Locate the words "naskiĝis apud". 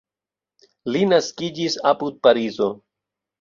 1.09-2.19